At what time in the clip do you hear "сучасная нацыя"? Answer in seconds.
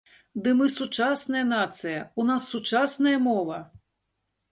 0.75-1.99